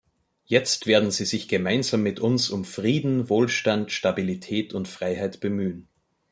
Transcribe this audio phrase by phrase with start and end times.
[0.45, 5.89] Jetzt werden sie sich gemeinsam mit uns um Frieden, Wohlstand, Stabilität und Freiheit bemühen.